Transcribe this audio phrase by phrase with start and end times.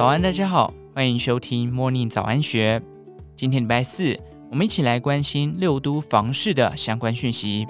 [0.00, 2.80] 早安，大家好，欢迎收听 Morning 早安学。
[3.36, 4.18] 今天礼拜四，
[4.50, 7.66] 我们一起来关心六都房市的相关讯息。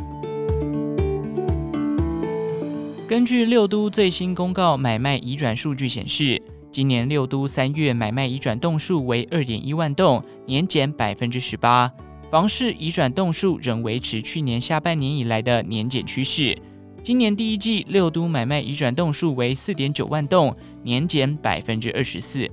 [3.08, 6.40] 根据六都最新公告买卖移转数据显示，
[6.70, 11.90] 今年六都三月买卖移转栋数为二点一万栋，年减百分之十八。
[12.30, 16.56] 房市移转栋数仍维持去年下半年以来的年减趋势。
[17.02, 22.48] 今年第一季六都买卖移转栋数为四点九万栋，年减百分之二十四。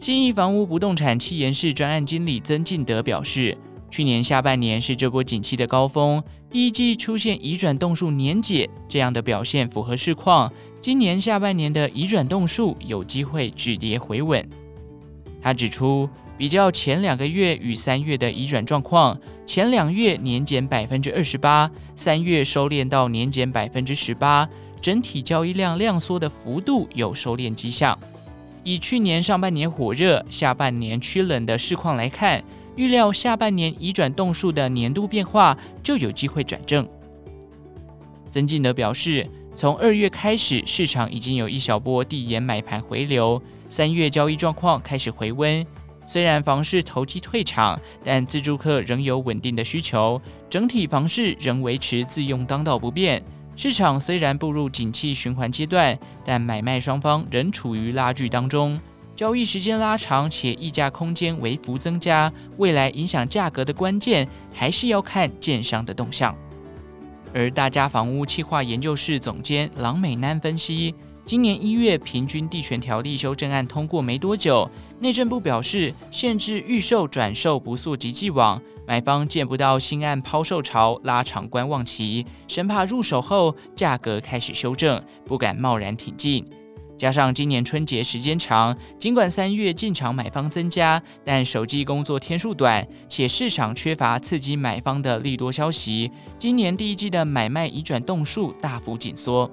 [0.00, 3.56] 新义房屋不动产企研室专案经理曾进德表示，
[3.90, 10.50] 去年下半年是这波景气的高峰，第一季出现移转栋数年减这样的表现符合市况。
[10.80, 14.48] 今年下半年的移转栋数有机会止跌回稳。
[15.42, 24.48] 他指出，比较前两个月与三月的移转状况，前两月年减百分之二十八，三月收敛到年减百分之十八，
[24.80, 27.98] 整体交易量量缩的幅度有收敛迹象。
[28.62, 32.44] 以去年上半年火热，下半年趋冷的市况来看，
[32.76, 36.88] 预料下半年移转动数的年度变化就有机会转正。
[38.30, 45.66] 曾进德表示，从二月开始，市场已经有一小波递延买盘回流，三月交易状况开始回温。
[46.08, 53.22] 虽然房市投机退场，但自住客仍有稳定的需求，整体房市仍维持自用当道不变。
[53.54, 58.80] 市场虽然步入景气循环阶段，但买卖双方仍处于拉锯当中，
[59.14, 66.34] 交易时间拉长且溢价空间微幅增加，未来影响价格的关键还是要看建商的动向。
[67.34, 70.94] 而大家房屋企划研究室总监郎美南分析。
[71.28, 74.66] 今年一月，平均地权条例修正案通过没多久，
[74.98, 86.42] 内政部表示限制预售转售不溯及既往，买方见不到新案抛售潮，拉长观望期，生怕入手后价格开始修正，不敢贸然挺进。
[86.96, 99.48] 加上今年春节时间长，尽管三月进场买方增加，但首季工作天数短，且市场缺乏刺激买方的利多消息，今年第一季的买卖移转栋数大幅紧缩。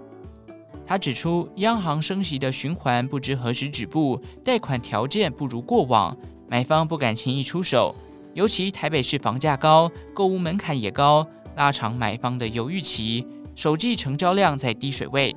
[0.88, 6.16] 他指出，央行升息的循环不知何时止步，贷款条件不如过往，
[6.48, 7.96] 买方不敢轻易出手。
[8.36, 11.26] 尤其台北市房价高，购物门槛也高，
[11.56, 13.26] 拉长买方的犹豫期，
[13.56, 15.36] 首季成交量在低水位。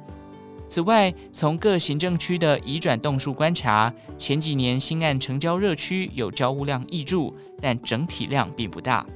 [0.69, 9.06] 此外，从各行政区的移转栋数观察，前几年新案成交热区有交屋量挹注，但整体量并不大。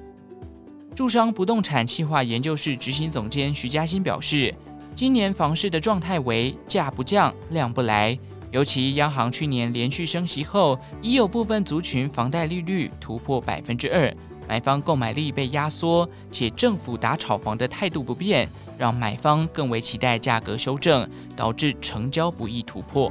[0.95, 4.55] 住商不动产企划研究室执行总监徐嘉欣表示。
[4.95, 8.19] 今年房市的状态为价不降，量不来。
[8.51, 14.15] 尤其央行去年连续升息后，已有部分族群房贷利率突破百分之二，
[14.47, 23.11] 买方购买力被压缩，且政府打炒房的态度不变，让买方更为期待价格修正，导致成交不易突破。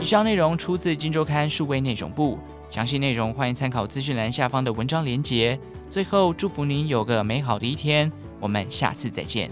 [0.00, 2.38] 以上内容出自《金周刊》数位内容部，
[2.70, 5.58] 详细内容欢迎参考资讯栏下方的文章连结。
[5.90, 8.10] 最后，祝福您有个美好的一天，
[8.40, 9.50] 我们下次再见。